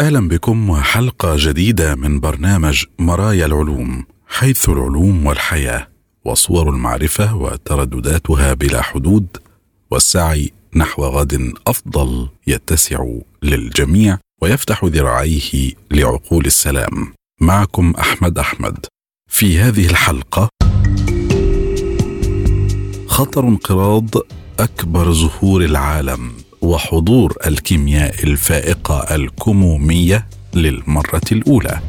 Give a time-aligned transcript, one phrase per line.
[0.00, 5.88] أهلا بكم وحلقة جديدة من برنامج مرايا العلوم حيث العلوم والحياة
[6.24, 9.26] وصور المعرفة وتردداتها بلا حدود
[9.90, 13.04] والسعي نحو غد أفضل يتسع
[13.42, 17.12] للجميع ويفتح ذراعيه لعقول السلام.
[17.40, 18.86] معكم أحمد أحمد.
[19.28, 20.48] في هذه الحلقة
[23.06, 24.08] خطر انقراض
[24.60, 26.32] أكبر زهور العالم.
[26.62, 31.80] وحضور الكيمياء الفائقة الكمومية للمرة الأولى.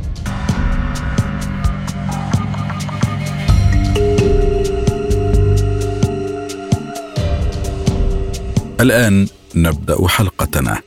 [8.82, 10.82] الآن نبدأ حلقتنا.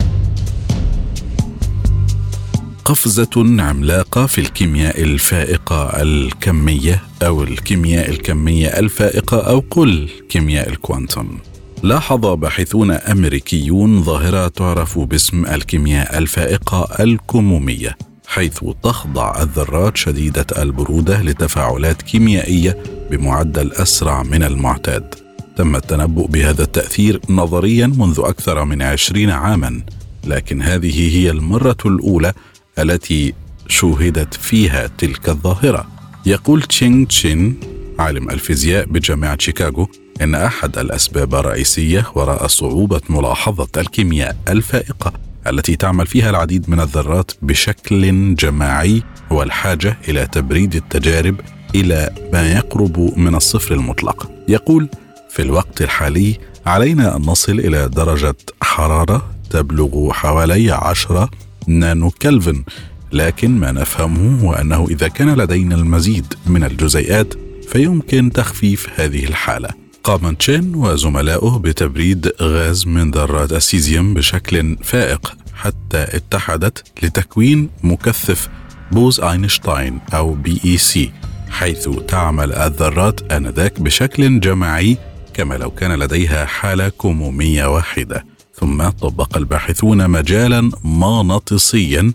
[2.85, 11.39] قفزة عملاقة في الكيمياء الفائقة الكمية أو الكيمياء الكمية الفائقة أو قل كيمياء الكوانتم.
[11.85, 17.97] لاحظ باحثون أمريكيون ظاهرة تعرف باسم الكيمياء الفائقة الكمومية
[18.27, 25.15] حيث تخضع الذرات شديدة البرودة لتفاعلات كيميائية بمعدل أسرع من المعتاد.
[25.57, 29.81] تم التنبؤ بهذا التأثير نظريا منذ أكثر من عشرين عاما
[30.27, 32.33] لكن هذه هي المرة الأولى
[32.79, 33.35] التي
[33.69, 35.87] شوهدت فيها تلك الظاهرة.
[36.27, 37.61] يقول تشينغ تشين
[37.99, 39.89] عالم الفيزياء بجامعة شيكاغو
[40.23, 45.13] إن أحد الأسباب الرئيسية وراء صعوبة ملاحظة الكيمياء الفائقة
[45.47, 51.41] التي تعمل فيها العديد من الذرات بشكل جماعي هو الحاجة إلى تبريد التجارب
[51.75, 54.31] إلى ما يقرب من الصفر المطلق.
[54.49, 54.89] يقول
[55.31, 61.31] في الوقت الحالي علينا أن نصل إلى درجة حرارة تبلغ حوالي 10
[61.67, 62.65] نانو كلفن
[63.13, 67.35] لكن ما نفهمه هو أنه إذا كان لدينا المزيد من الجزيئات
[67.69, 69.84] فيمكن تخفيف هذه الحالة.
[70.05, 78.49] قام تشين وزملاؤه بتبريد غاز من ذرات السيزيوم بشكل فائق حتى اتحدت لتكوين مكثف
[78.93, 81.13] بوز أينشتاين أو BEC
[81.51, 84.97] حيث تعمل الذرات آنذاك بشكل جماعي
[85.35, 88.25] كما لو كان لديها حالة كمومية واحدة.
[88.55, 92.13] ثم طبق الباحثون مجالا مغناطيسيا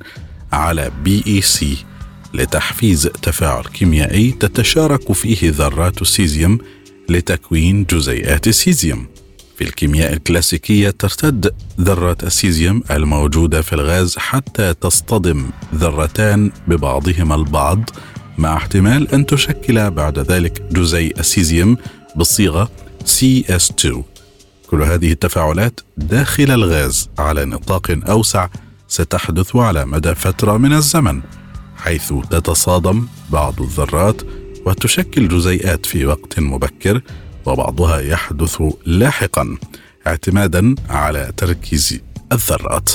[0.51, 1.77] على BEC
[2.33, 6.57] لتحفيز تفاعل كيميائي تتشارك فيه ذرات السيزيوم
[7.09, 9.07] لتكوين جزيئات السيزيوم.
[9.59, 17.89] في الكيمياء الكلاسيكية ترتد ذرات السيزيوم الموجودة في الغاز حتى تصطدم ذرتان ببعضهما البعض
[18.37, 21.77] مع احتمال أن تشكل بعد ذلك جزيء السيزيوم
[22.15, 22.71] بالصيغة
[23.05, 23.97] CS2
[24.67, 28.47] كل هذه التفاعلات داخل الغاز على نطاق أوسع
[28.87, 31.21] ستحدث على مدى فترة من الزمن
[31.77, 34.21] حيث تتصادم بعض الذرات
[34.65, 37.01] وتشكل جزيئات في وقت مبكر
[37.45, 39.57] وبعضها يحدث لاحقا
[40.07, 41.99] اعتمادا على تركيز
[42.31, 42.91] الذرات.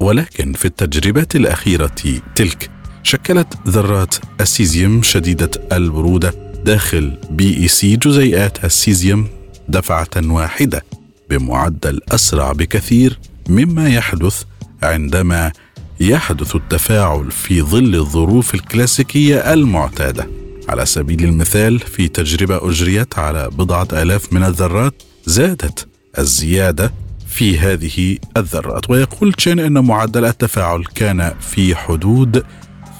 [0.00, 1.90] ولكن في التجربات الأخيرة
[2.34, 2.70] تلك
[3.02, 6.34] شكلت ذرات السيزيوم شديدة البرودة
[6.64, 9.28] داخل BEC جزيئات السيزيوم
[9.68, 10.84] دفعة واحدة
[11.30, 13.18] بمعدل أسرع بكثير
[13.48, 14.42] مما يحدث
[14.82, 15.52] عندما
[16.00, 20.41] يحدث التفاعل في ظل الظروف الكلاسيكية المعتادة.
[20.68, 25.86] على سبيل المثال في تجربة أجريت على بضعة آلاف من الذرات زادت
[26.18, 26.92] الزيادة
[27.28, 28.90] في هذه الذرات.
[28.90, 32.44] ويقول تشين إن معدل التفاعل كان في حدود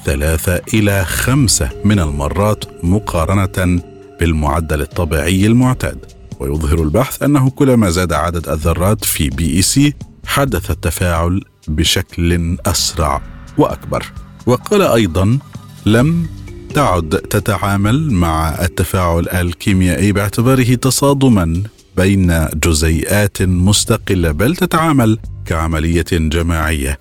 [0.05, 3.81] ثلاثة إلى خمسة من المرات مقارنة
[4.19, 6.05] بالمعدل الطبيعي المعتاد.
[6.39, 9.93] ويظهر البحث أنه كلما زاد عدد الذرات في BEC
[10.25, 13.21] حدث التفاعل بشكل أسرع
[13.57, 14.05] وأكبر.
[14.45, 15.39] وقال أيضا
[15.85, 16.27] لم
[16.73, 21.63] تعد تتعامل مع التفاعل الكيميائي باعتباره تصادما
[21.97, 26.99] بين جزيئات مستقلة بل تتعامل كعملية جماعية.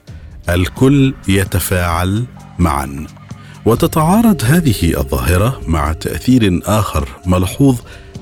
[0.49, 2.25] الكل يتفاعل
[2.59, 3.07] معا.
[3.65, 7.79] وتتعارض هذه الظاهرة مع تأثير آخر ملحوظ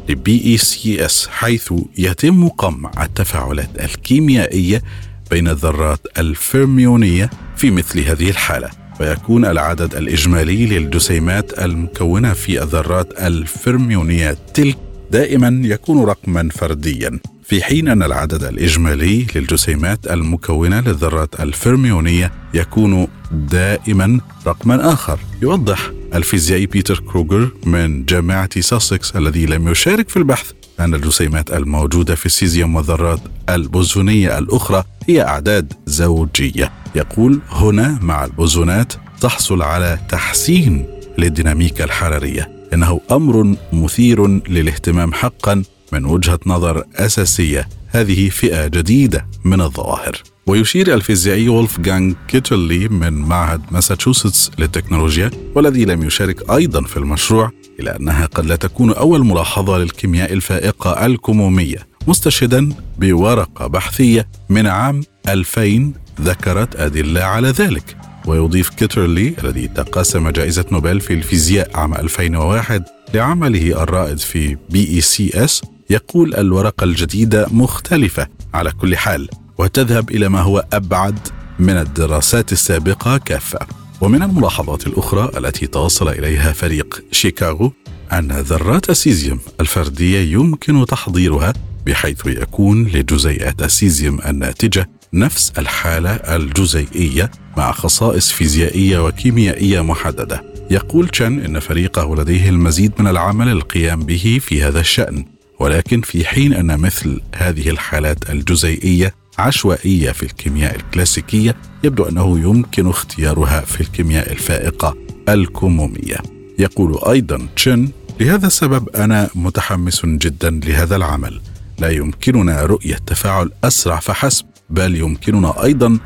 [0.09, 4.83] ل BECs حيث يتم قمع التفاعلات الكيميائية
[5.31, 8.80] بين الذرات الفيرميونية في مثل هذه الحالة.
[9.01, 14.79] ويكون العدد الإجمالي للجسيمات المكونة في الذرات الفيرميونية تلك
[15.11, 17.21] دائما يكون رقما فرديا.
[17.45, 25.19] في حين أن العدد الإجمالي للجسيمات المكونة للذرات الفرميونية يكون دائما رقما آخر.
[25.43, 30.51] يوضح الفيزيائي بيتر كروغر من جامعة ساسكس الذي لم يشارك في البحث
[30.81, 36.73] أن الجسيمات الموجودة في السيزيوم والذرات البوزونية الأخرى هي أعداد زوجية.
[36.95, 40.87] يقول هنا مع البوزونات تحصل على تحسين
[41.19, 45.63] للديناميكا الحرارية إنه أمر مثير للاهتمام حقا
[45.93, 47.69] من وجهة نظر أساسية.
[47.89, 50.23] هذه فئة جديدة من الظواهر.
[50.47, 57.97] ويشير الفيزيائي وولفغانغ كيترلي من معهد ماساتشوستس للتكنولوجيا والذي لم يشارك أيضا في المشروع إلى
[57.97, 61.90] أنها قد لا تكون أول ملاحظة للكيمياء الفائقة الكمومية.
[62.07, 62.69] مستشهدا
[62.99, 67.97] بورقة بحثية من عام 2000 ذكرت أدلة على ذلك.
[68.27, 76.35] ويضيف كيترلي الذي تقاسم جائزة نوبل في الفيزياء عام 2001 لعمله الرائد في BECs يقول
[76.35, 81.19] الورقة الجديدة مختلفة على كل حال وتذهب إلى ما هو أبعد
[81.59, 83.59] من الدراسات السابقة كافة.
[84.01, 87.73] ومن الملاحظات الأخرى التي توصل إليها فريق شيكاغو
[88.13, 91.53] أن ذرات السيزيوم الفردية يمكن تحضيرها
[91.87, 100.45] بحيث يكون لجزيئات السيزيوم الناتجة نفس الحالة الجزيئية مع خصائص فيزيائية وكيميائية محددة.
[100.71, 105.25] يقول تشن إن فريقه لديه المزيد من العمل للقيام به في هذا الشأن
[105.61, 112.87] ولكن في حين أن مثل هذه الحالات الجزيئية عشوائية في الكيمياء الكلاسيكية يبدو أنه يمكن
[112.87, 114.97] اختيارها في الكيمياء الفائقة
[115.29, 116.17] الكمومية.
[116.59, 117.89] يقول أيضا تشن
[118.21, 121.41] لهذا السبب أنا متحمس جدا لهذا العمل.
[121.79, 125.99] لا يمكننا رؤية تفاعل أسرع فحسب بل يمكننا أيضا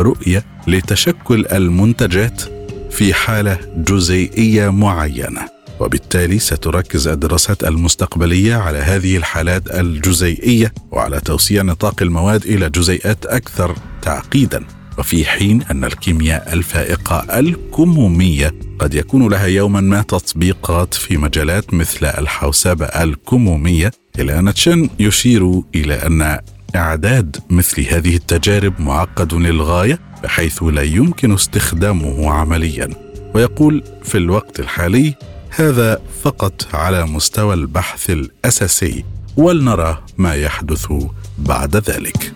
[0.00, 2.42] رؤية لتشكل المنتجات
[2.90, 5.48] في حالة جزيئية معينة.
[5.80, 13.76] وبالتالي ستركز الدراسات المستقبلية على هذه الحالات الجزيئية وعلى توسيع نطاق المواد إلى جزيئات أكثر
[14.02, 14.64] تعقيدا.
[14.98, 22.06] وفي حين أن الكيمياء الفائقة الكمومية قد يكون لها يوما ما تطبيقات في مجالات مثل
[22.06, 26.38] الحوسبة الكمومية الا أن تشن يشير إلى أن
[26.76, 32.88] إعداد مثل هذه التجارب معقد للغاية بحيث لا يمكن استخدامه عمليا.
[33.34, 35.14] ويقول في الوقت الحالي
[35.50, 39.04] هذا فقط على مستوى البحث الأساسي
[39.36, 40.92] ولنرى ما يحدث
[41.38, 42.32] بعد ذلك.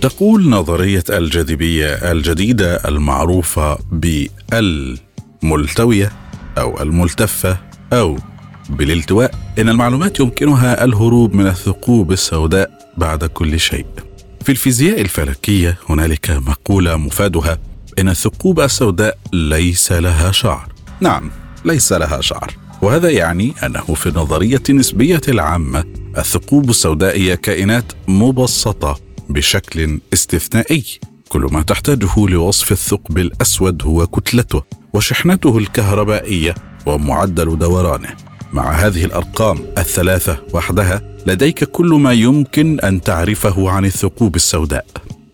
[0.00, 3.78] تقول نظرية الجاذبية الجديدة المعروفة
[5.42, 6.12] بالملتوية
[6.58, 7.58] أو الملتفة
[7.92, 8.18] أو
[8.70, 9.34] بالالتواء.
[9.58, 13.86] إن المعلومات يمكنها الهروب من الثقوب السوداء بعد كل شيء.
[14.42, 17.58] في الفيزياء الفلكية هنالك مقولة مفادها
[17.98, 20.72] إن الثقوب السوداء ليس لها شعر.
[21.00, 21.30] نعم
[21.64, 22.54] ليس لها شعر.
[22.82, 25.84] وهذا يعني أنه في النظريه النسبيه العامة
[26.18, 30.84] الثقوب السوداء هي كائنات مبسطة بشكل استثنائي.
[31.28, 36.54] كل ما تحتاجه لوصف الثقب الأسود هو كتلته وشحنته الكهربائية
[36.86, 38.08] ومعدل دورانه.
[38.52, 44.86] مع هذه الأرقام الثلاثة وحدها لديك كل ما يمكن أن تعرفه عن الثقوب السوداء.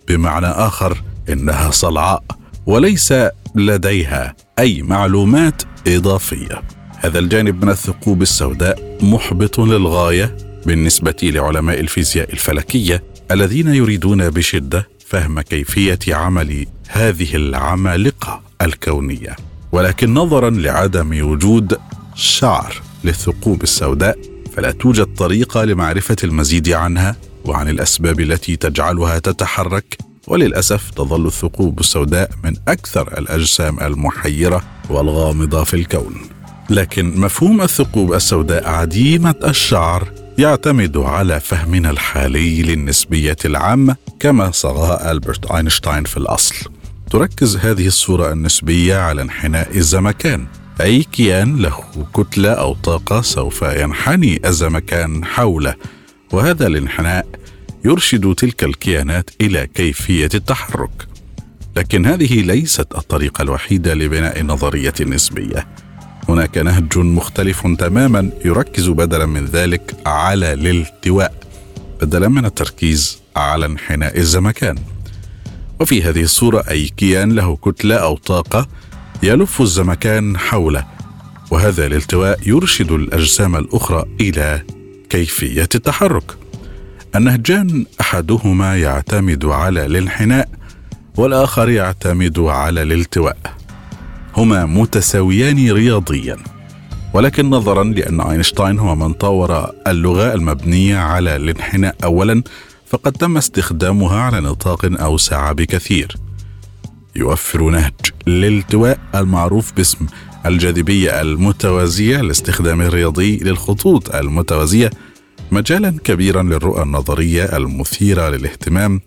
[0.08, 2.23] بمعنى آخر إنها صلعاء
[2.67, 3.14] وليس
[3.55, 6.63] لديها أي معلومات إضافية.
[6.98, 10.36] هذا الجانب من الثقوب السوداء محبط للغاية
[10.67, 13.03] بالنسبة لعلماء الفيزياء الفلكية
[13.34, 19.36] الذين يريدون بشدة فهم كيفية عمل هذه العمالقة الكونية.
[19.72, 21.79] ولكن نظرا لعدم وجود
[22.14, 24.19] شعر للثقوب السوداء
[24.56, 29.98] فلا توجد طريقة لمعرفة المزيد عنها وعن الأسباب التي تجعلها تتحرك.
[30.26, 36.14] وللأسف تظل الثقوب السوداء من أكثر الأجسام المحيرة والغامضة في الكون.
[36.70, 45.50] لكن مفهوم الثقوب السوداء عديمة الشعر يعتمد على فهمنا الحالي للنسبية العامة كما صاغها ألبرت
[45.50, 46.55] أينشتاين في الأصل.
[47.10, 50.46] تركز هذه الصورة النسبية على انحناء الزمكان.
[50.81, 55.74] أي كيان له كتلة أو طاقة سوف ينحني الزمكان حوله.
[56.32, 57.26] وهذا الانحناء
[57.84, 61.08] يرشد تلك الكيانات إلى كيفية التحرك.
[61.76, 65.67] لكن هذه ليست الطريقة الوحيدة لبناء النظرية النسبية
[66.34, 71.34] هناك نهج مختلف تماما يركز بدلا من ذلك على الالتواء
[72.03, 74.76] بدلا من التركيز على انحناء الزمكان.
[75.81, 78.69] وفي هذه الصورة أي كيان له كتلة أو طاقة
[79.22, 80.86] يلف الزمكان حوله
[81.50, 84.62] وهذا الالتواء يرشد الأجسام الأخرى إلى
[85.10, 86.36] كيفية التحرك.
[87.17, 90.48] النهجان أحدهما يعتمد على الانحناء
[91.17, 93.63] والآخر يعتمد على الالتواء.
[94.36, 96.36] هما متساويان رياضيا.
[97.14, 102.43] ولكن نظرا لأن أينشتاين هو من طور اللغة المبنية على الانحناء أولا
[102.86, 106.17] فقد تم استخدامها على نطاق أوسع بكثير.
[107.17, 107.93] يوفر نهج
[108.29, 110.06] الالتواء المعروف باسم
[110.46, 114.91] الجاذبية المتوازية لاستخدام الرياضي للخطوط المتوازية
[115.53, 119.00] مجالا كبيرا للرؤى النظرية المثيرة للاهتمام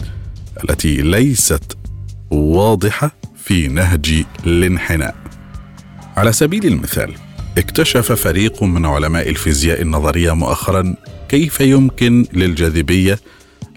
[0.63, 1.77] التي ليست
[2.31, 3.11] واضحة.
[3.47, 5.15] في نهج الانحناء.
[6.17, 7.13] على سبيل المثال،
[7.57, 10.95] اكتشف فريق من علماء الفيزياء النظرية مؤخرا
[11.29, 13.19] كيف يمكن للجاذبية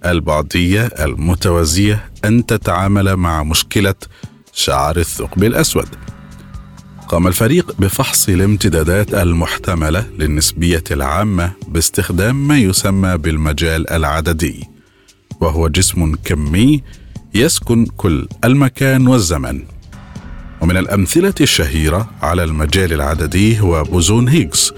[0.07, 3.95] البعدية المتوازية أن تتعامل مع مشكلة
[4.53, 5.89] شعر الثقب الأسود.
[7.09, 14.69] قام الفريق بفحص الامتدادات المحتملة للنسبية العامة باستخدام ما يسمى بالمجال العددي،
[15.41, 16.83] وهو جسم كمي
[17.35, 19.63] يسكن كل المكان والزمن.
[20.61, 24.73] ومن الأمثلة الشهيرة على المجال العددي هو بوزون هيغز،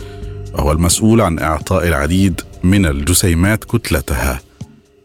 [0.55, 4.41] وهو المسؤول عن إعطاء العديد من الجسيمات كتلتها.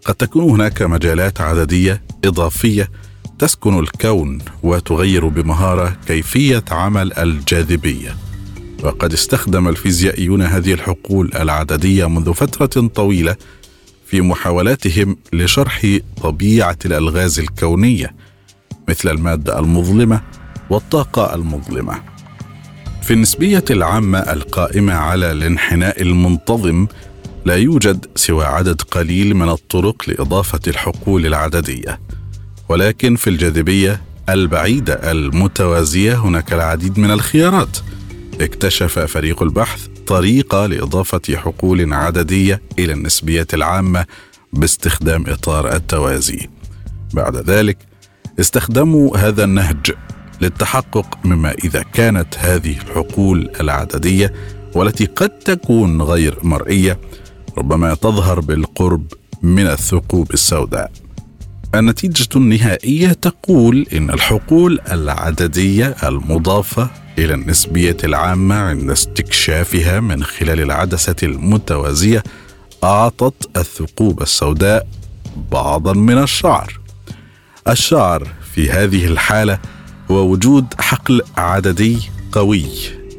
[0.05, 2.89] قد تكون هناك مجالات عددية إضافية
[3.39, 8.15] تسكن الكون وتغير بمهارة كيفية عمل الجاذبية
[8.83, 13.35] وقد استخدم الفيزيائيون هذه الحقول العددية منذ فترة طويلة
[14.07, 18.15] في محاولاتهم لشرح طبيعة الألغاز الكونية
[18.89, 20.21] مثل المادة المظلمة
[20.69, 22.01] والطاقة المظلمة.
[23.01, 26.87] في النسبية العامة القائمة على الانحناء المنتظم
[27.45, 31.99] لا يوجد سوى عدد قليل من الطرق لإضافة الحقول العددية.
[32.69, 37.77] ولكن في الجاذبية البعيدة المتوازية هناك العديد من الخيارات
[38.41, 44.05] اكتشف فريق البحث طريقة لإضافة حقول عددية إلى النسبيه العامة
[44.53, 46.49] باستخدام إطار التوازي.
[47.13, 47.77] بعد ذلك
[48.39, 49.91] استخدموا هذا النهج
[50.41, 54.33] للتحقق مما إذا كانت هذه الحقول العددية
[54.75, 56.99] والتي قد تكون غير مرئية
[57.57, 60.91] ربما تظهر بالقرب من الثقوب السوداء.
[61.79, 71.15] النتيجة النهائية تقول إن الحقول العددية المضافة إلى النسبية العامة عند استكشافها من خلال العدسة
[71.23, 72.23] المتوازية
[72.83, 74.87] أعطت الثقوب السوداء
[75.51, 76.79] بعضا من الشعر.
[77.67, 79.59] الشعر في هذه الحالة
[80.11, 81.97] هو وجود حقل عددي
[82.31, 82.65] قوي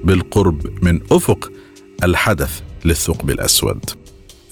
[0.05, 1.51] بالقرب من أفق
[2.05, 3.85] الحدث للثقب الأسود.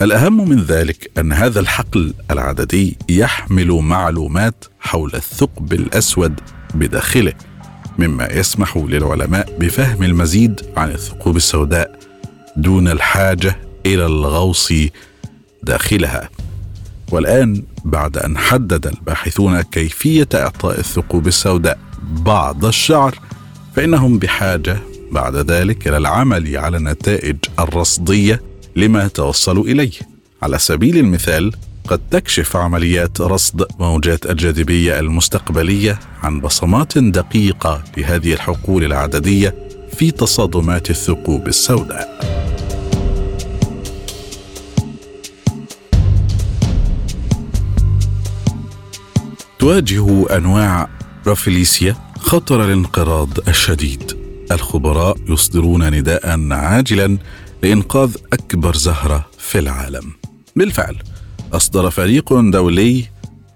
[0.02, 6.40] الأهم من ذلك أن هذا الحقل العددي يحمل معلومات حول الثقب الأسود
[6.74, 7.32] بداخله
[7.98, 11.98] مما يسمح للعلماء بفهم المزيد عن الثقوب السوداء
[12.56, 14.72] دون الحاجة إلى الغوص
[15.62, 16.30] داخلها.
[17.12, 23.18] والآن بعد أن حدد الباحثون كيفية إعطاء الثقوب السوداء بعض الشعر
[23.76, 24.78] فإنهم بحاجة
[25.12, 28.42] بعد ذلك إلى العمل على النتائج الرصدية
[28.76, 29.92] لما توصلوا إليه.
[30.42, 31.52] على سبيل المثال
[31.88, 39.54] قد تكشف عمليات رصد موجات الجاذبية المستقبلية عن بصمات دقيقة لهذه الحقول العددية
[39.96, 42.16] في تصادمات الثقوب السوداء.
[49.58, 50.88] تواجه أنواع
[51.26, 54.16] رافليسيا خطر الانقراض الشديد.
[54.52, 57.18] الخبراء يصدرون نداء عاجلا
[57.62, 60.12] لإنقاذ أكبر زهرة في العالم.
[60.56, 60.96] بالفعل
[61.52, 63.04] أصدر فريق دولي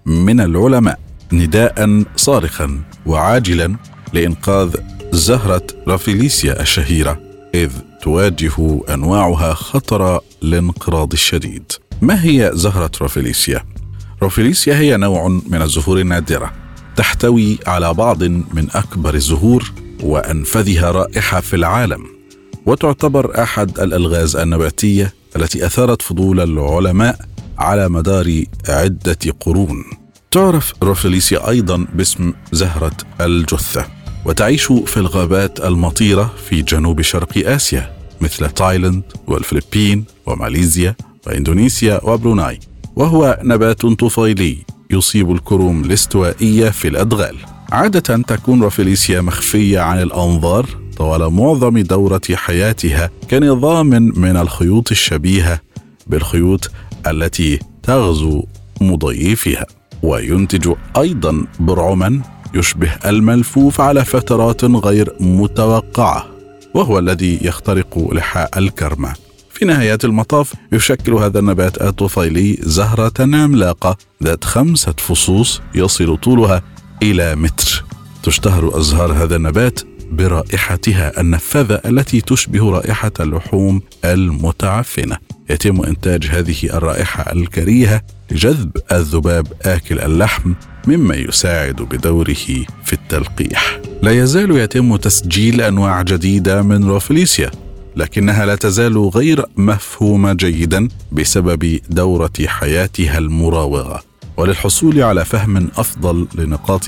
[0.05, 0.99] من العلماء
[1.33, 3.75] نداء صارخا وعاجلا
[4.13, 4.75] لإنقاذ
[5.11, 7.19] زهرة رافيليسيا الشهيرة
[7.55, 11.71] إذ تواجه أنواعها خطر الانقراض الشديد.
[12.01, 13.65] ما هي زهرة رافيليسيا؟
[14.23, 16.53] رافيليسيا هي نوع من الزهور النادرة
[16.95, 19.71] تحتوي على بعض من أكبر الزهور
[20.03, 22.20] وأنفذها رائحة في العالم
[22.65, 27.19] وتعتبر أحد الألغاز النباتية التي أثارت فضول العلماء
[27.57, 29.83] على مدار عدة قرون.
[30.31, 33.85] تعرف رافليسيا أيضا باسم زهرة الجثة
[34.25, 40.95] وتعيش في الغابات المطيرة في جنوب شرق آسيا مثل تايلاند والفلبين وماليزيا
[41.27, 42.59] وإندونيسيا وبروناي
[42.95, 44.57] وهو نبات طفيلي
[44.91, 47.37] يصيب الكروم الاستوائية في الأدغال
[47.71, 50.65] عادة تكون رافليسيا مخفية عن الأنظار
[51.01, 55.59] طوال معظم دورة حياتها كنظام من الخيوط الشبيهة
[56.07, 56.71] بالخيوط
[57.07, 58.43] التي تغزو
[58.81, 59.65] مضيفها
[60.03, 62.21] وينتج أيضا برعما
[62.53, 66.25] يشبه الملفوف على فترات غير متوقعة
[66.73, 69.13] وهو الذي يخترق لحاء الكرمة.
[69.49, 76.61] في نهاية المطاف يشكل هذا النبات الطفيلي زهرة عملاقة ذات خمسة فصوص يصل طولها
[77.03, 77.83] إلى متر.
[78.23, 79.79] تشتهر أزهار هذا النبات
[80.11, 85.17] برائحتها النفاذة التي تشبه رائحة اللحوم المتعفنة.
[85.49, 88.01] يتم إنتاج هذه الرائحة الكريهة
[88.31, 90.53] لجذب الذباب آكل اللحم
[90.87, 93.79] مما يساعد بدوره في التلقيح.
[94.01, 97.51] لا يزال يتم تسجيل أنواع جديدة من روفليسيا
[97.95, 104.03] لكنها لا تزال غير مفهومة جيدا بسبب دورة حياتها المراوغة.
[104.37, 106.85] وللحصول على فهم أفضل لنقاط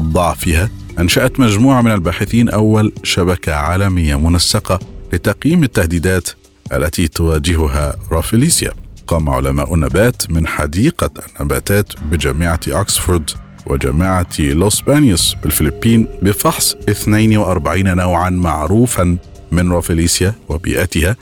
[0.00, 4.78] ضعفها أنشأت مجموعة من الباحثين أول شبكة عالمية منسقة
[5.12, 6.28] لتقييم التهديدات
[6.72, 8.72] التي تواجهها رافليسيا.
[9.06, 13.30] قام علماء النبات من حديقة النباتات بجامعة أوكسفورد
[13.66, 19.16] وجامعة لوس بانيوس بالفلبين بفحص 42 نوعا معروفا
[19.52, 21.16] من رافليسيا وبيئتها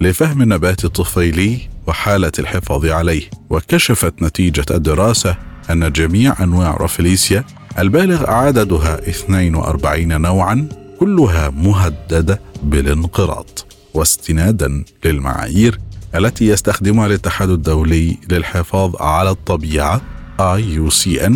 [0.00, 5.36] لفهم النبات الطفيلي وحالة الحفاظ عليه وكشفت نتيجة الدراسة
[5.70, 7.44] أن جميع أنواع رافليسيا
[7.78, 10.68] البالغ عددها 42 نوعا
[11.00, 13.46] كلها مهددة بالانقراض
[13.94, 15.78] واستنادا للمعايير
[16.14, 20.00] التي يستخدمها الاتحاد الدولي للحفاظ على الطبيعة
[20.40, 21.32] IUCN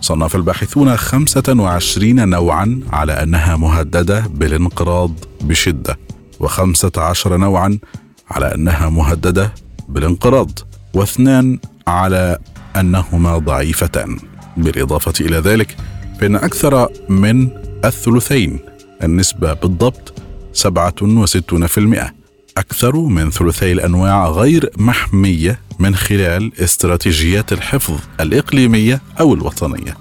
[0.00, 5.98] صنف الباحثون 25 نوعا على أنها مهددة بالانقراض بشدة
[6.42, 7.78] و15 نوعا
[8.30, 9.52] على أنها مهددة
[9.88, 10.50] بالانقراض
[10.94, 12.38] واثنان على
[12.76, 14.18] أنهما ضعيفتان.
[14.62, 15.76] بالإضافة إلى ذلك
[16.20, 17.48] فإن أكثر من
[17.84, 18.58] الثلثين
[19.02, 20.12] النسبة بالضبط
[20.54, 22.20] 67%
[22.58, 29.96] أكثر من ثلثي الأنواع غير محمية من خلال استراتيجيات الحفظ الإقليمية أو الوطنية.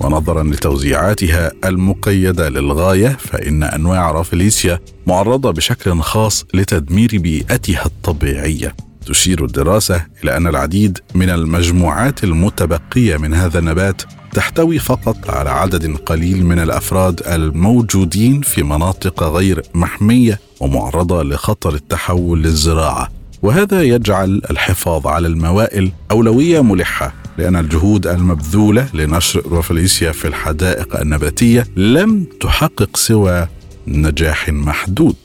[0.00, 8.74] ونظرا لتوزيعاتها المقيدة للغاية فإن أنواع رافليسيا معرضة بشكل خاص لتدمير بيئتها الطبيعية.
[9.06, 15.96] تشير الدراسة إلى أن العديد من المجموعات المتبقية من هذا النبات تحتوي فقط على عدد
[15.96, 23.08] قليل من الأفراد الموجودين في مناطق غير محمية ومعرضة لخطر التحول للزراعة.
[23.42, 31.66] وهذا يجعل الحفاظ على الموائل أولوية ملحة لأن الجهود المبذولة لنشر روفليسيا في الحدائق النباتية
[31.76, 33.48] لم تحقق سوى
[33.86, 35.16] نجاح محدود.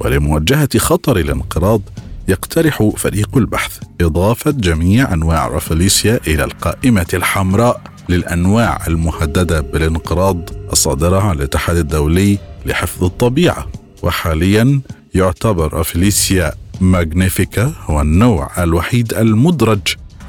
[0.00, 1.80] ولمواجهة خطر الانقراض
[2.30, 11.36] يقترح فريق البحث إضافة جميع أنواع روفليسيا إلى القائمة الحمراء للأنواع المهددة بالانقراض الصادرة عن
[11.36, 13.66] الاتحاد الدولي لحفظ الطبيعة.
[14.02, 14.80] وحاليا
[15.14, 19.80] يعتبر روفليسيا ماغنيفيكا هو النوع الوحيد المدرج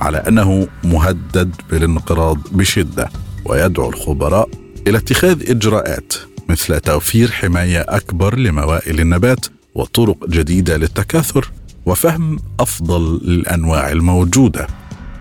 [0.02, 3.10] على أنه مهدد بالانقراض بشدة
[3.46, 4.50] ويدعو الخبراء
[4.88, 6.14] إلى اتخاذ إجراءات
[6.50, 11.52] مثل توفير حماية أكبر لموائل النبات وطرق جديدة للتكاثر.
[11.86, 14.68] وفهم أفضل للانواع الموجودة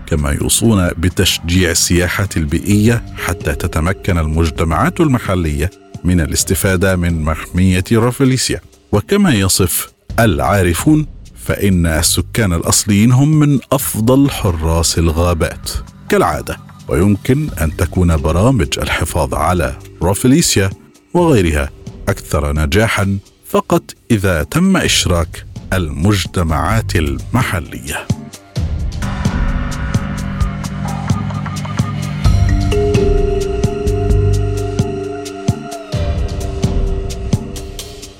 [0.05, 5.69] كما يوصون بتشجيع السياحه البيئية حتى تتمكن المجتمعات المحلية
[6.03, 14.97] من الاستفادة من محمية روفليسيا وكما يصف العارفون فإن السكان الأصليين هم من أفضل حراس
[14.99, 15.71] الغابات.
[16.09, 20.69] كالعادة ويمكن أن تكون برامج الحفاظ على روفليسيا
[21.13, 21.69] وغيرها
[22.09, 23.17] أكثر نجاحا
[23.49, 28.07] فقط إذا تم إشراك المجتمعات المحلية.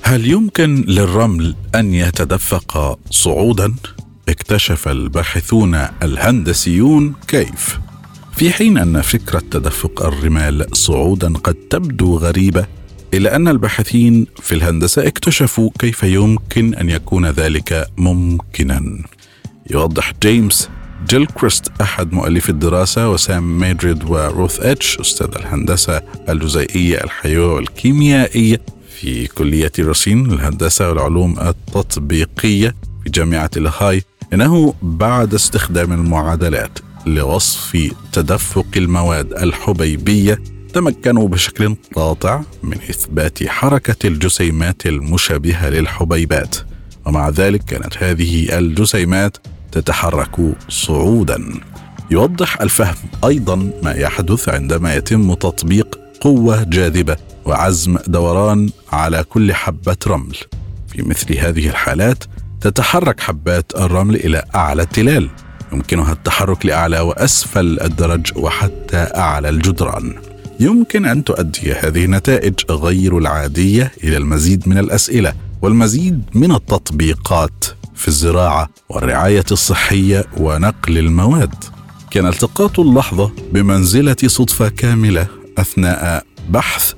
[0.02, 3.74] هل يمكن للرمل أن يتدفق صعودا؟
[4.28, 7.80] اكتشف الباحثون الهندسيون كيف؟
[8.36, 12.66] في حين أن فكرة تدفق الرمال صعودا قد تبدو غريبة
[13.14, 18.98] الا أن الباحثين في الهندسة اكتشفوا كيف يمكن أن يكون ذلك ممكنا.
[19.70, 20.68] يوضح جيمس
[21.08, 28.60] جيلكريست أحد مؤلفي الدراسة وسام ميدريد وروث إتش أستاذ الهندسة الجزيئية الحيوية والكيميائية
[29.00, 34.02] في كلية راسين للهندسة والعلوم التطبيقية في جامعة ليهاي.
[34.32, 40.38] إنه بعد استخدام المعادلات لوصف تدفق المواد الحبيبية
[40.74, 46.56] تمكنوا بشكل قاطع من إثبات حركة الجسيمات المشابهة للحبيبات.
[47.06, 49.36] ومع ذلك كانت هذه الجسيمات
[49.72, 51.60] تتحرك صعودا.
[52.10, 59.96] يوضح الفهم أيضا ما يحدث عندما يتم تطبيق قوة جاذبة وعزم دوران على كل حبة
[60.06, 60.36] رمل.
[60.88, 62.24] في مثل هذه الحالات
[62.60, 65.30] تتحرك حبات الرمل إلى أعلى التلال.
[65.72, 70.31] يمكنها التحرك لأعلى وأسفل الدرج وحتى أعلى الجدران.
[70.62, 78.08] يمكن أن تؤدي هذه النتائج غير العادية إلى المزيد من الأسئلة والمزيد من التطبيقات في
[78.08, 81.54] الزراعة والرعاية الصحية ونقل المواد.
[82.10, 85.26] كان التقاط اللحظة بمنزلة صدفة كاملة
[85.58, 86.92] أثناء بحث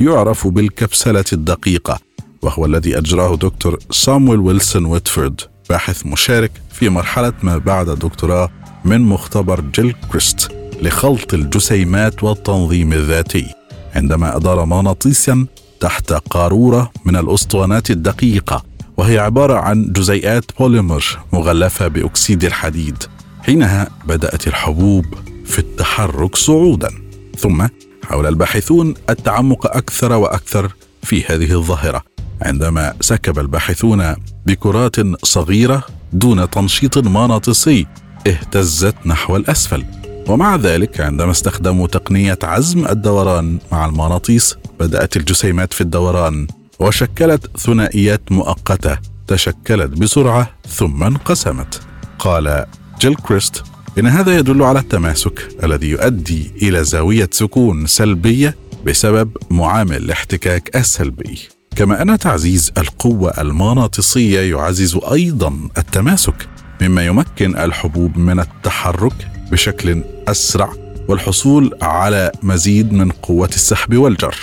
[0.00, 2.00] يعرف بالكبسلة الدقيقة
[2.42, 8.50] وهو الذي أجراه دكتور سامويل ويلسون ويتفورد باحث مشارك في مرحلة ما بعد دكتوراه
[8.84, 10.59] من مختبر جيل كريست.
[10.82, 13.46] لخلط الجسيمات والتنظيم الذاتي
[13.94, 15.46] عندما أدار مغناطيسا
[15.80, 18.64] تحت قارورة من الأسطوانات الدقيقة
[18.96, 22.96] وهي عبارة عن جزيئات بوليمر مغلفة بأكسيد الحديد.
[23.42, 25.04] حينها بدأت الحبوب
[25.44, 26.90] في التحرك صعودا.
[27.38, 27.66] ثم
[28.04, 32.02] حاول الباحثون التعمق أكثر وأكثر في هذه الظاهرة
[32.42, 34.14] عندما سكب الباحثون
[34.46, 37.86] بكرات صغيرة دون تنشيط مغناطيسي
[38.26, 39.84] اهتزت نحو الأسفل.
[40.28, 46.46] ومع ذلك عندما استخدموا تقنية عزم الدوران مع المغناطيس بدأت الجسيمات في الدوران
[46.80, 51.80] وشكلت ثنائيات مؤقتة تشكلت بسرعة ثم انقسمت.
[52.18, 52.66] قال
[53.00, 53.62] جيل كريست
[53.98, 58.56] إن هذا يدل على التماسك الذي يؤدي إلى زاوية سكون سلبية
[58.86, 61.38] بسبب معامل الاحتكاك السلبي.
[61.76, 66.48] كما أن تعزيز القوة المغناطيسية يعزز أيضا التماسك
[66.80, 70.72] مما يمكن الحبوب من التحرك بشكل أسرع
[71.08, 74.36] والحصول على مزيد من قوة السحب والجر.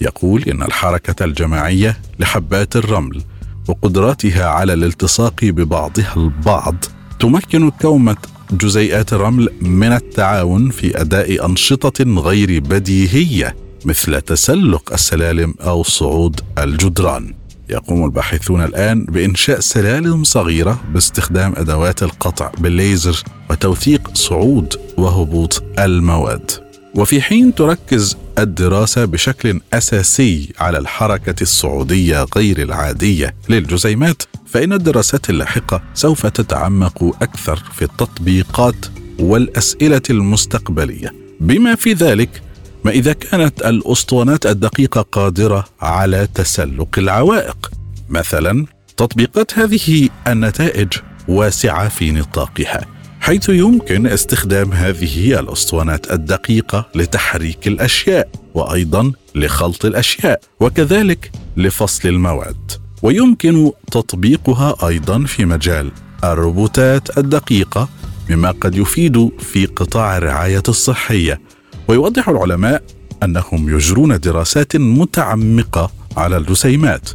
[0.00, 3.22] يقول إن الحركة الجماعية لحبات الرمل
[3.68, 6.74] وقدراتها على الالتصاق ببعضها البعض
[7.20, 8.16] تمكن كومة
[8.50, 17.34] جزيئات الرمل من التعاون في أداء أنشطة غير بديهية مثل تسلق السلالم أو صعود الجدران.
[17.70, 26.50] يقوم الباحثون الآن بإنشاء سلالم صغيرة باستخدام أدوات القطع بالليزر وتوثيق صعود وهبوط المواد.
[26.94, 35.82] وفي حين تركز الدراسة بشكل أساسي على الحركة الصعودية غير العادية للجسيمات فإن الدراسات اللاحقة
[35.94, 38.86] سوف تتعمق أكثر في التطبيقات
[39.18, 41.14] والأسئلة المستقبلية.
[41.40, 42.42] بما في ذلك
[42.84, 47.70] ما إذا كانت الأسطوانات الدقيقة قادرة على تسلق العوائق؟
[48.08, 50.88] مثلا تطبيقات هذه النتائج
[51.28, 61.30] واسعة في نطاقها حيث يمكن استخدام هذه الأسطوانات الدقيقة لتحريك الأشياء وأيضا لخلط الأشياء وكذلك
[61.56, 62.72] لفصل المواد.
[63.02, 65.90] ويمكن تطبيقها أيضا في مجال
[66.24, 67.88] الروبوتات الدقيقة
[68.30, 71.40] مما قد يفيد في قطاع الرعاية الصحية.
[71.88, 72.82] ويوضح العلماء
[73.22, 77.10] أنهم يجرون دراسات متعمقة على الجسيمات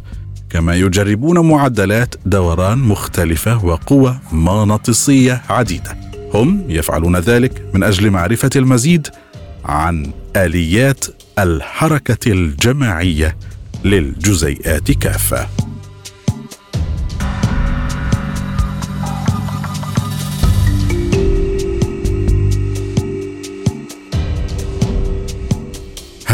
[0.50, 5.96] كما يجربون معدلات دوران مختلفة وقوى مغناطيسيه عديدة.
[6.34, 9.08] هم يفعلون ذلك من أجل معرفة المزيد
[9.64, 11.04] عن آليات
[11.38, 13.36] الحركة الجماعية
[13.84, 15.48] للجزيئات كافة.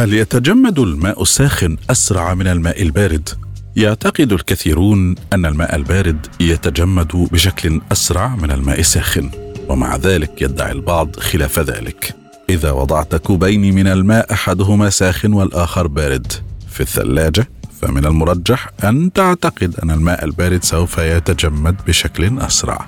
[0.00, 3.28] هل يتجمد الماء الساخن أسرع من الماء البارد؟
[3.76, 9.30] يعتقد الكثيرون أن الماء البارد يتجمد بشكل أسرع من الماء الساخن
[9.68, 12.14] ومع ذلك يدعي البعض خلاف ذلك.
[12.50, 16.32] إذا وضعت كوبين من الماء أحدهما ساخن والآخر بارد
[16.68, 17.48] في الثلاجة
[17.82, 22.86] فمن المرجح أن تعتقد أن الماء البارد سوف يتجمد بشكل أسرع.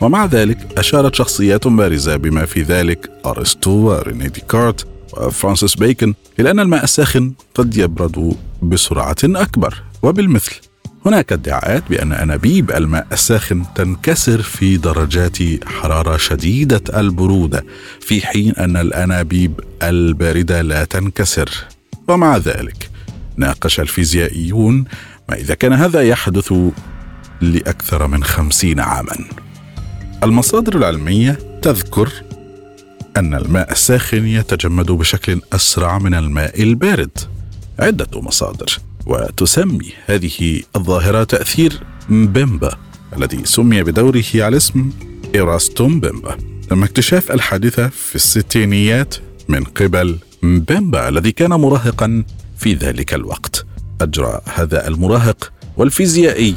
[0.00, 6.60] ومع ذلك أشارت شخصيات بارزة بما في ذلك أرسطو ورينيه ديكارت وفرانسيس بيكون إلى أن
[6.60, 9.82] الماء الساخن قد يبرد بسرعة أكبر.
[10.02, 10.60] وبالمثل
[11.06, 17.64] هناك ادعاءات بأن أنابيب الماء الساخن تنكسر في درجات حرارة شديدة البرودة
[18.00, 21.50] في حين أن الأنابيب الباردة لا تنكسر.
[22.08, 22.90] ومع ذلك
[23.36, 24.84] ناقش الفيزيائيون
[25.28, 26.54] ما إذا كان هذا يحدث
[27.40, 29.16] لأكثر من خمسين عاما.
[30.22, 32.12] المصادر العلمية تذكر
[33.16, 37.18] أن الماء الساخن يتجمد بشكل أسرع من الماء البارد.
[37.78, 42.78] عدة مصادر وتسمي هذه الظاهرة تأثير مبيمبا
[43.16, 44.90] الذي سمي بدوره على اسم
[45.34, 46.36] إيراستوم بيمبا.
[46.70, 49.14] تم اكتشاف الحادثة في الستينيات
[49.48, 52.24] من قبل مبيمبا الذي كان مراهقا
[52.58, 53.66] في ذلك الوقت.
[54.00, 56.54] أجرى هذا المراهق والفيزيائي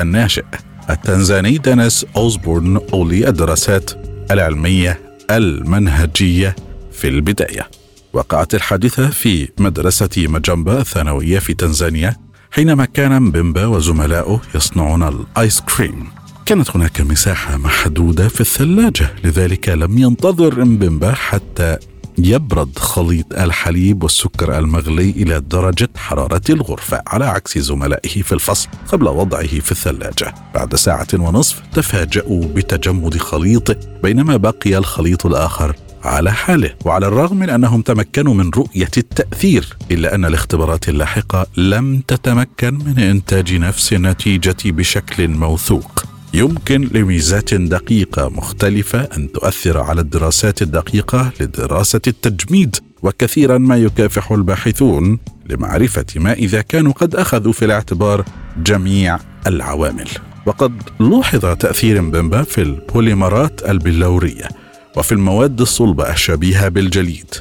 [0.00, 0.44] الناشئ
[0.90, 3.90] التنزاني دانيس أوزبورن أولي الدراسات
[4.30, 6.56] العلمية المنهجية
[6.92, 7.70] في البداية.
[8.12, 12.16] وقعت الحادثة في مدرسة مجمبا الثانوية في تنزانيا
[12.50, 16.08] حينما كان مبيمبا وزملائه يصنعون الآيس كريم.
[16.46, 21.78] كانت هناك مساحة محدودة في الثلاجة لذلك لم ينتظر مبيمبا حتى
[22.18, 29.08] يبرد خليط الحليب والسكر المغلي إلى درجة حرارة الغرفة على عكس زملائه في الفصل قبل
[29.08, 30.34] وضعه في الثلاجة.
[30.54, 37.50] بعد ساعة ونصف تفاجأوا بتجمد خليطه بينما بقي الخليط الآخر على حاله وعلى الرغم من
[37.50, 44.56] أنهم تمكنوا من رؤية التأثير إلا أن الاختبارات اللاحقة لم تتمكن من إنتاج نفس النتيجه
[44.64, 46.17] بشكل موثوق.
[46.34, 55.18] يمكن لميزات دقيقة مختلفة أن تؤثر على الدراسات الدقيقة لدراسة التجميد وكثيرا ما يكافح الباحثون
[55.46, 58.24] لمعرفة ما إذا كانوا قد أخذوا في الاعتبار
[58.62, 60.08] جميع العوامل.
[60.46, 64.48] وقد لوحظ تأثير بمبا في البوليمرات البلورية
[64.96, 67.34] وفي المواد الصلبة الشبيهة بالجليد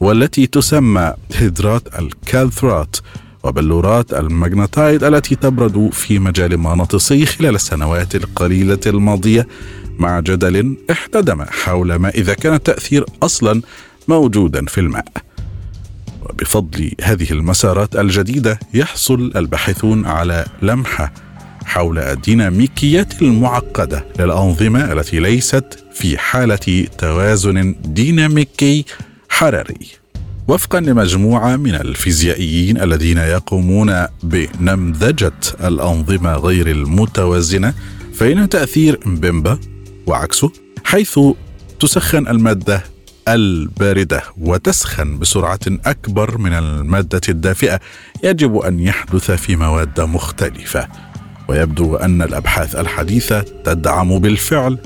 [0.00, 2.96] والتي تسمى هيدرات الكالثرات
[3.44, 9.48] وبلورات المغناطايد التي تبرد في مجال مغناطيسي خلال السنوات القليلة الماضية.
[9.98, 13.62] مع جدل احتدم حول ما إذا كان التأثير أصلا
[14.08, 15.04] موجودا في الماء.
[16.22, 21.12] وبفضل هذه المسارات الجديدة يحصل الباحثون على لمحة
[21.64, 28.84] حول الديناميكيات المعقدة للأنظمة التي ليست في حالة توازن ديناميكي
[29.28, 30.03] حراري.
[30.48, 35.32] وفقا لمجموعة من الفيزيائيين الذين يقومون بنمذجة
[35.64, 37.74] الأنظمة غير المتوازنة
[38.14, 39.58] فإن تأثير مبيمبا
[40.06, 40.52] وعكسه
[40.84, 41.20] حيث
[41.80, 42.84] تسخن المادة
[43.28, 47.80] الباردة وتسخن بسرعة أكبر من المادة الدافئة
[48.24, 50.88] يجب أن يحدث في مواد مختلفة.
[51.48, 54.78] ويبدو أن الأبحاث الحديثة تدعم بالفعل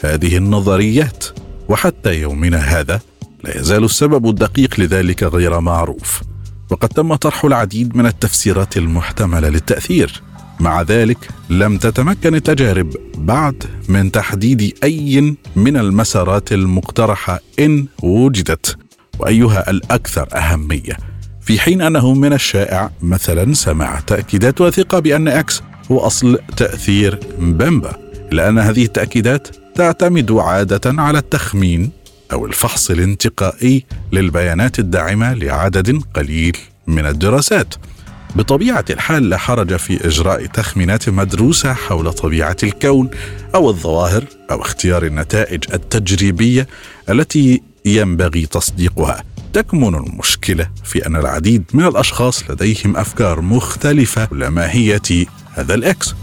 [0.00, 1.24] هذه النظريات
[1.68, 3.00] وحتى يومنا هذا
[3.44, 6.22] لا يزال السبب الدقيق لذلك غير معروف
[6.70, 10.22] وقد تم طرح العديد من التفسيرات المحتملة للتأثير.
[10.60, 18.76] مع ذلك لم تتمكن التجارب بعد من تحديد أي من المسارات المقترحة إن وجدت
[19.18, 20.96] وأيها الأكثر أهمية.
[21.40, 27.92] في حين أنه من الشائع مثلا سماع تأكيدات وثقه بأن إكس هو أصل تأثير مبمبا
[28.32, 31.90] لأن هذه التأكيدات تعتمد عادة على التخمين
[32.32, 37.74] أو الفحص الانتقائي للبيانات الداعمة لعدد قليل من الدراسات.
[38.36, 43.10] بطبيعة الحال لا حرج في إجراء تخمينات مدروسة حول طبيعة الكون
[43.54, 46.68] أو الظواهر أو اختيار النتائج التجريبية
[47.10, 49.24] التي ينبغي تصديقها.
[49.52, 56.14] تكمن المشكلة في أن العديد من الأشخاص لديهم أفكار مختلفة حول ماهيه هذا الإكس.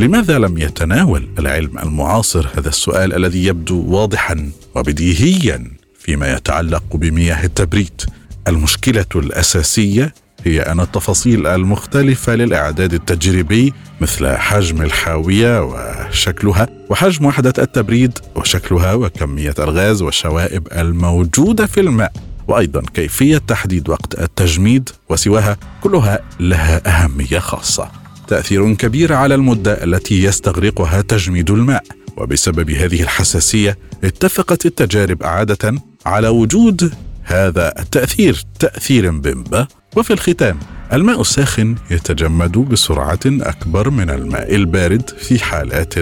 [0.00, 8.02] لماذا لم يتناول العلم المعاصر هذا السؤال الذي يبدو واضحا وبديهيا فيما يتعلق بمياه التبريد؟
[8.48, 18.18] المشكلة الأساسية هي أن التفاصيل المختلفة للإعداد التجريبي مثل حجم الحاوية وشكلها وحجم وحدة التبريد
[18.34, 22.12] وشكلها وكمية الغاز والشوائب الموجودة في الماء
[22.48, 28.05] وأيضا كيفية تحديد وقت التجميد وسواها كلها لها أهمية خاصة.
[28.28, 31.84] تأثير كبير على المدة التي يستغرقها تجميد الماء.
[32.16, 35.74] وبسبب هذه الحساسية اتفقت التجارب عادة
[36.06, 40.58] على وجود هذا التأثير تأثير بمبا وفي الختام
[40.92, 45.94] الماء الساخن يتجمد بسرعة أكبر من الماء البارد في حالات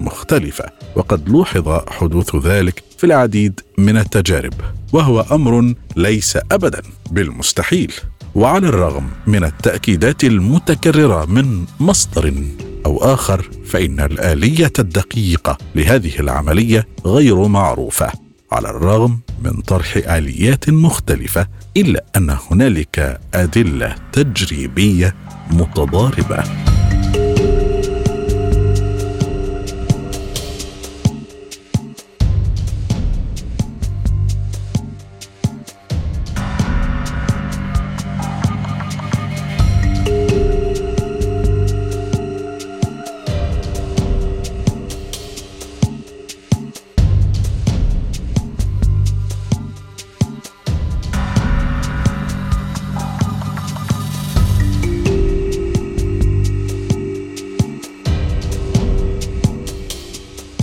[0.00, 0.64] مختلفة.
[0.96, 4.54] وقد لوحظ حدوث ذلك في العديد من التجارب
[4.92, 7.92] وهو أمر ليس ابدا بالمستحيل.
[8.34, 12.34] وعلى الرغم من التأكيدات المتكررة من مصدر
[12.86, 18.12] أو آخر فإن الآلية الدقيقة لهذه العملية غير معروفة
[18.52, 25.14] على الرغم من طرح آليات مختلفة إلا أن هنالك أدلة تجريبية
[25.50, 26.67] متضاربة.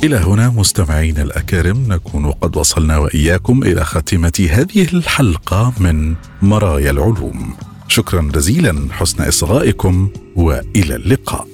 [0.06, 7.56] إلى هنا مستمعينا الأكارم نكون قد وصلنا وإياكم إلى خاتمة هذه الحلقة من مرايا العلوم.
[7.88, 11.48] شكرا جزيلا حسن إصغائكم وإلى اللقاء.